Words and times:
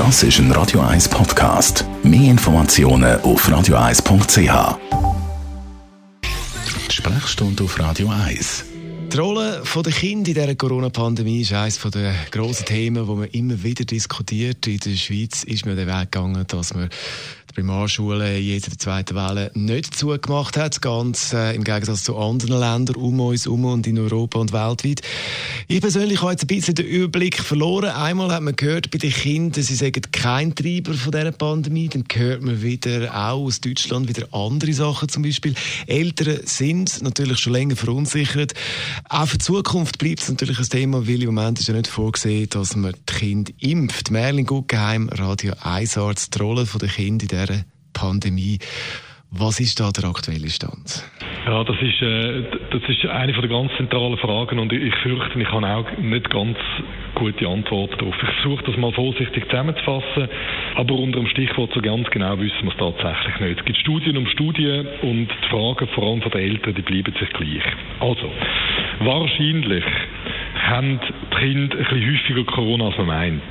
Das 0.00 0.22
ist 0.22 0.38
ein 0.38 0.50
Radio 0.52 0.80
1 0.80 1.10
Podcast. 1.10 1.84
Mehr 2.02 2.30
Informationen 2.30 3.20
auf 3.20 3.46
radio1.ch. 3.46 4.78
Sprechstunde 6.90 7.64
auf 7.64 7.78
Radio 7.78 8.08
1. 8.08 8.64
Die 9.12 9.16
Rolle 9.18 9.62
der 9.62 9.92
Kinder 9.92 10.28
in 10.28 10.34
dieser 10.34 10.54
Corona-Pandemie 10.54 11.42
ist 11.42 11.52
eines 11.52 11.78
der 11.78 12.14
grossen 12.30 12.64
Themen, 12.64 13.06
die 13.06 13.14
man 13.14 13.28
immer 13.28 13.62
wieder 13.62 13.84
diskutiert. 13.84 14.66
In 14.66 14.78
der 14.78 14.96
Schweiz 14.96 15.44
ist 15.44 15.66
man 15.66 15.76
den 15.76 15.86
Weg 15.86 16.10
gegangen, 16.10 16.46
dass 16.48 16.72
man 16.72 16.88
die 17.50 17.54
Primarschule 17.54 18.38
in 18.38 18.44
jeder 18.44 18.70
zweiten 18.78 19.14
Welle 19.14 19.50
nicht 19.54 19.96
zugemacht 19.96 20.56
hat, 20.56 20.80
ganz 20.80 21.32
äh, 21.32 21.54
im 21.54 21.64
Gegensatz 21.64 22.04
zu 22.04 22.16
anderen 22.16 22.58
Ländern 22.58 22.96
um 22.96 23.18
uns 23.20 23.44
herum 23.44 23.64
und 23.64 23.86
in 23.86 23.98
Europa 23.98 24.38
und 24.38 24.52
weltweit. 24.52 25.02
Ich 25.68 25.80
persönlich 25.80 26.20
habe 26.22 26.32
jetzt 26.32 26.44
ein 26.44 26.48
bisschen 26.48 26.74
den 26.74 26.86
Überblick 26.86 27.38
verloren. 27.38 27.90
Einmal 27.90 28.32
hat 28.32 28.42
man 28.42 28.56
gehört 28.56 28.90
bei 28.90 28.98
den 28.98 29.12
Kindern, 29.12 29.62
sie 29.62 29.74
sagen 29.74 30.02
kein 30.12 30.54
Treiber 30.54 30.94
von 30.94 31.12
dieser 31.12 31.32
Pandemie. 31.32 31.88
Dann 31.88 32.04
hört 32.12 32.42
man 32.42 32.62
wieder 32.62 33.12
auch 33.14 33.44
aus 33.44 33.60
Deutschland 33.60 34.08
wieder 34.08 34.28
andere 34.32 34.72
Sachen 34.72 35.08
zum 35.08 35.22
Beispiel. 35.22 35.54
Eltern 35.86 36.40
sind 36.44 37.02
natürlich 37.02 37.38
schon 37.38 37.52
länger 37.52 37.76
verunsichert. 37.76 38.54
Auch 39.08 39.26
für 39.26 39.38
die 39.38 39.44
Zukunft 39.44 39.98
bleibt 39.98 40.22
es 40.22 40.28
natürlich 40.28 40.58
ein 40.58 40.68
Thema, 40.68 41.06
weil 41.06 41.22
im 41.22 41.34
Moment 41.34 41.58
ist 41.58 41.68
ja 41.68 41.74
nicht 41.74 41.88
vorgesehen, 41.88 42.48
dass 42.50 42.76
man 42.76 42.94
die 43.08 43.12
Kinder 43.12 43.52
impft. 43.58 44.10
Merlin 44.10 44.46
Guggenheim, 44.46 45.08
Radio 45.08 45.54
1 45.62 45.98
Arzt, 45.98 46.34
die 46.34 46.38
Rolle 46.38 46.66
der 46.80 46.88
Kinder 46.88 47.24
in 47.24 47.39
dieser 47.46 47.64
Pandemie. 47.92 48.58
Was 49.32 49.60
ist 49.60 49.78
da 49.78 49.90
der 49.90 50.10
aktuelle 50.10 50.50
Stand? 50.50 51.04
Ja, 51.46 51.62
das 51.62 51.76
ist, 51.80 52.02
äh, 52.02 52.42
das 52.72 52.82
ist 52.88 53.06
eine 53.06 53.32
der 53.32 53.48
ganz 53.48 53.70
zentralen 53.76 54.18
Fragen 54.18 54.58
und 54.58 54.72
ich 54.72 54.94
fürchte, 54.96 55.40
ich 55.40 55.48
habe 55.52 55.66
auch 55.68 55.86
nicht 55.98 56.28
ganz 56.30 56.58
gute 57.14 57.46
Antworten 57.46 57.96
darauf. 57.96 58.14
Ich 58.20 58.28
versuche 58.42 58.64
das 58.64 58.76
mal 58.76 58.92
vorsichtig 58.92 59.44
zusammenzufassen, 59.48 60.28
aber 60.74 60.94
unter 60.94 61.20
dem 61.20 61.28
Stichwort 61.28 61.70
so 61.72 61.80
ganz 61.80 62.10
genau 62.10 62.38
wissen 62.40 62.62
wir 62.62 62.72
es 62.72 62.76
tatsächlich 62.76 63.40
nicht. 63.40 63.60
Es 63.60 63.64
gibt 63.64 63.78
Studien 63.78 64.16
um 64.16 64.26
Studien 64.26 64.86
und 65.02 65.28
die 65.28 65.48
Fragen 65.48 65.88
vor 65.94 66.08
allem 66.08 66.22
von 66.22 66.32
den 66.32 66.40
Eltern, 66.40 66.74
die 66.74 66.82
bleiben 66.82 67.14
sich 67.18 67.30
gleich. 67.30 67.62
Also, 68.00 68.30
wahrscheinlich 68.98 69.84
haben 70.66 70.98
die 71.00 71.36
Kinder 71.36 71.78
ein 71.78 71.84
bisschen 71.84 72.12
häufiger 72.12 72.44
Corona, 72.44 72.86
als 72.86 72.98
man 72.98 73.06
meint. 73.06 73.42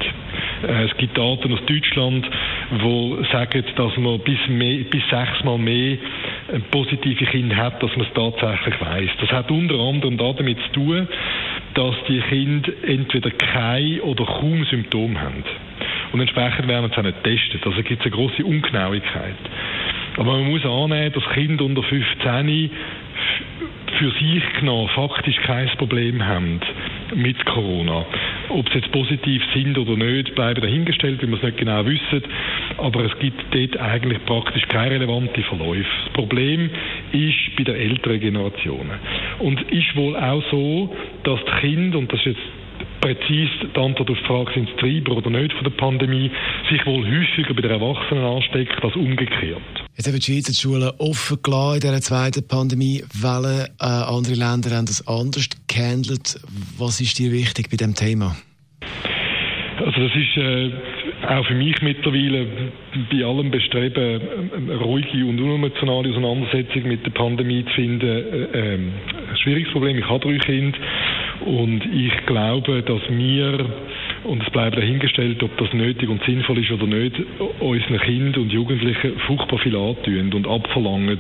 Äh, 0.64 0.86
es 0.86 0.98
gibt 0.98 1.18
Daten 1.18 1.54
aus 1.54 1.66
Deutschland, 1.66 2.30
die 2.72 3.26
sagen, 3.32 3.64
dass 3.76 3.98
man 3.98 4.20
bis, 4.20 4.40
mehr, 4.48 4.84
bis 4.84 5.04
sechsmal 5.10 5.58
mehr 5.58 5.98
positive 6.72 7.26
Kinder 7.26 7.56
hat, 7.56 7.82
dass 7.82 7.96
man 7.96 8.06
es 8.06 8.14
tatsächlich 8.14 8.80
weiß. 8.82 9.10
Das 9.22 9.32
hat 9.32 9.52
unter 9.52 9.76
anderem 9.76 10.18
damit 10.18 10.58
zu 10.66 10.72
tun, 10.74 11.08
dass 11.74 11.96
die 12.08 12.20
Kinder 12.22 12.72
entweder 12.86 13.32
keine 13.32 14.02
oder 14.04 14.26
kaum 14.26 14.66
Symptome 14.66 15.20
haben. 15.20 15.44
Und 16.12 16.22
entsprechend 16.22 16.68
werden 16.68 16.90
sie 16.90 16.98
auch 16.98 17.04
nicht 17.04 17.24
getestet. 17.24 17.66
Also 17.66 17.84
gibt 17.84 18.00
es 18.00 18.06
eine 18.06 18.16
große 18.16 18.44
Ungenauigkeit. 18.44 19.36
Aber 20.18 20.34
man 20.34 20.50
muss 20.50 20.66
annehmen, 20.66 21.14
dass 21.14 21.24
Kinder 21.34 21.66
unter 21.66 21.84
15 21.84 22.72
für 23.98 24.12
sich 24.12 24.44
genommen 24.60 24.90
faktisch 24.90 25.36
kein 25.46 25.68
Problem 25.78 26.26
haben 26.26 26.60
mit 27.16 27.46
Corona. 27.46 28.06
Ob 28.50 28.68
sie 28.70 28.80
jetzt 28.80 28.92
positiv 28.92 29.42
sind 29.54 29.78
oder 29.78 29.96
nicht, 29.96 30.36
bleiben 30.36 30.62
dahingestellt, 30.62 31.22
weil 31.22 31.30
wir 31.30 31.38
es 31.38 31.44
nicht 31.44 31.58
genau 31.58 31.86
wissen. 31.86 32.24
Aber 32.78 33.06
es 33.06 33.18
gibt 33.20 33.42
dort 33.52 33.78
eigentlich 33.78 34.24
praktisch 34.26 34.68
keine 34.68 34.96
relevanten 34.96 35.44
Verläufe. 35.44 35.90
Das 36.06 36.14
Problem 36.14 36.70
ist 37.12 37.56
bei 37.58 37.64
den 37.64 37.76
älteren 37.76 38.20
Generationen. 38.20 39.00
Und 39.40 39.62
ist 39.72 39.96
wohl 39.96 40.16
auch 40.16 40.44
so, 40.52 40.96
dass 41.24 41.40
die 41.46 41.68
Kinder, 41.68 41.98
und 41.98 42.12
das 42.12 42.20
ist 42.22 42.28
jetzt 42.28 42.42
präzise 43.02 43.50
die 43.76 43.80
Antwort 43.80 44.10
auf 44.10 44.18
die 44.18 44.26
Frage, 44.26 44.54
sind 44.54 44.70
es 44.70 44.76
Treiber 44.78 45.18
oder 45.18 45.30
nicht 45.30 45.54
von 45.54 45.64
der 45.64 45.72
Pandemie, 45.72 46.32
sich 46.70 46.86
wohl 46.86 47.06
häufiger 47.06 47.54
bei 47.54 47.62
den 47.62 47.72
Erwachsenen 47.72 48.24
ansteckt 48.24 48.84
als 48.84 48.96
umgekehrt. 48.96 49.62
Jetzt 49.96 50.08
haben 50.08 50.20
die 50.20 50.22
Schweizer 50.22 50.54
Schulen 50.54 50.92
offen 50.98 51.40
gelassen 51.42 51.76
in 51.76 51.82
dieser 51.82 52.02
zweiten 52.02 52.48
Pandemiewelle. 52.48 53.70
Äh, 53.80 53.86
andere 53.86 54.36
Länder 54.36 54.76
haben 54.76 54.86
das 54.86 55.06
anders 55.08 55.50
gehandelt. 55.68 56.40
Was 56.78 57.02
ist 57.02 57.20
dir 57.20 57.32
wichtig 57.32 57.70
bei 57.70 57.78
diesem 57.78 57.96
Thema? 57.96 58.36
Also 60.00 60.08
das 60.08 60.18
ist 60.18 60.38
äh, 60.38 60.72
auch 61.28 61.46
für 61.46 61.56
mich 61.56 61.82
mittlerweile 61.82 62.48
bei 63.12 63.26
allem 63.26 63.52
Bestreben, 63.52 64.22
eine 64.56 64.76
ruhige 64.78 65.26
und 65.26 65.42
unemotionale 65.42 66.10
Auseinandersetzung 66.10 66.84
mit 66.84 67.06
der 67.06 67.12
Pandemie 67.12 67.66
zu 67.66 67.74
finden, 67.74 68.08
äh, 68.08 68.44
äh, 68.58 68.76
ein 68.76 69.38
schwieriges 69.44 69.72
Problem. 69.74 69.98
Ich 69.98 70.08
habe 70.08 70.20
drei 70.20 70.38
Kinder 70.38 70.78
und 71.46 71.84
ich 71.94 72.14
glaube, 72.28 72.82
dass 72.82 73.02
wir, 73.10 73.66
und 74.24 74.42
es 74.42 74.50
bleibt 74.52 74.78
dahingestellt, 74.78 75.44
ob 75.44 75.58
das 75.58 75.74
nötig 75.74 76.08
und 76.08 76.24
sinnvoll 76.24 76.60
ist 76.60 76.72
oder 76.72 76.88
nicht, 76.88 77.16
unseren 77.60 78.00
Kindern 78.00 78.44
und 78.44 78.54
Jugendlichen 78.54 79.20
furchtbar 79.28 79.60
viel 79.60 79.76
antun 79.76 80.34
und 80.34 80.48
abverlangen, 80.48 81.20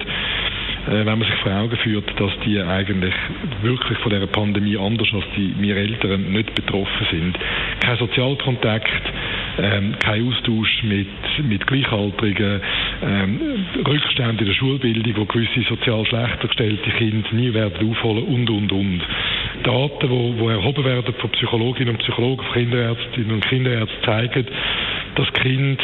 wenn 0.85 1.06
man 1.06 1.22
sich 1.22 1.35
vor 1.41 1.51
Augen 1.51 1.78
führt, 1.78 2.19
dass 2.19 2.31
die 2.45 2.59
eigentlich 2.62 3.13
wirklich 3.62 3.97
von 4.00 4.12
der 4.12 4.25
Pandemie 4.28 4.78
anders 4.78 5.07
als 5.13 5.25
die 5.35 5.53
wir 5.59 5.75
Eltern 5.75 6.31
nicht 6.31 6.53
betroffen 6.56 7.07
sind. 7.12 7.38
Kein 7.79 7.97
Sozialkontakt, 7.97 8.90
ähm, 9.57 9.95
kein 10.00 10.28
Austausch 10.28 10.84
mit, 10.84 11.07
mit 11.44 11.67
Gleichaltrigen, 11.67 12.62
ähm, 13.03 13.40
Rückstände 13.85 14.44
in 14.44 14.47
der 14.47 14.56
Schulbildung, 14.56 15.17
wo 15.17 15.25
gewisse 15.25 15.62
sozial 15.67 16.06
schlechter 16.06 16.47
gestellte 16.47 16.90
Kinder 16.91 17.28
nie 17.31 17.53
werden 17.53 17.90
aufholen 17.90 18.23
und, 18.23 18.50
und, 18.50 18.72
und. 18.72 19.01
Daten, 19.63 20.09
die, 20.09 20.40
die 20.40 20.47
erhoben 20.47 20.85
werden 20.85 21.13
von 21.16 21.29
Psychologinnen 21.31 21.96
und 21.96 22.00
Psychologen, 22.00 22.44
von 22.46 22.53
Kinderärztinnen 22.53 23.31
und 23.31 23.47
Kinderärzten 23.47 24.03
zeigen, 24.03 24.46
dass 25.16 25.34
Kind 25.34 25.79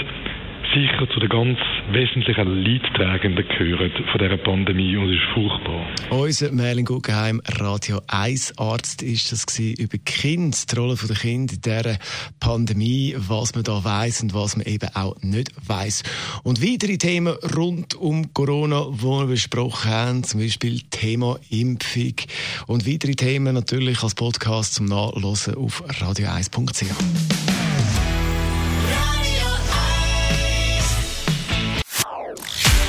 sicher 0.74 1.10
zu 1.14 1.20
den 1.20 1.30
ganz 1.30 1.60
wesentlichen 1.92 2.64
Leidtragenden 2.64 3.48
gehören 3.48 3.92
von 4.12 4.20
dieser 4.20 4.38
Pandemie 4.38 4.96
und 4.98 5.10
es 5.10 5.18
ist 5.18 5.34
furchtbar. 5.34 5.86
Unser 6.10 6.52
Merlin 6.52 6.86
Guggenheim, 6.86 7.42
Radio 7.60 8.02
1 8.08 8.58
Arzt, 8.58 9.02
ist 9.02 9.32
das 9.32 9.46
gewesen, 9.46 9.82
über 9.82 9.98
Kind, 9.98 10.72
die 10.72 10.76
Rolle 10.76 10.96
der 10.96 11.16
Kinder 11.16 11.54
in 11.54 11.62
dieser 11.62 11.98
Pandemie, 12.40 13.16
was 13.18 13.56
man 13.56 13.64
da 13.64 13.84
weiß 13.84 14.24
und 14.24 14.34
was 14.34 14.58
man 14.58 14.66
eben 14.66 14.90
auch 14.94 15.16
nicht 15.22 15.52
weiß. 15.68 16.04
Und 16.44 16.62
weitere 16.62 16.98
Themen 16.98 17.36
rund 17.56 17.96
um 17.96 18.34
Corona, 18.34 18.88
die 18.92 19.04
wir 19.04 19.28
besprochen 19.28 19.92
haben, 19.92 20.24
zum 20.24 20.42
Beispiel 20.42 20.82
Thema 20.90 21.38
Impfung 21.50 22.16
und 22.68 22.88
weitere 22.88 23.16
Themen 23.16 23.54
natürlich 23.54 24.04
als 24.04 24.16
Podcast 24.16 24.76
zum 24.76 24.86
Nachlesen 24.88 25.56
auf 25.56 25.84
radio1.ch. 26.02 27.55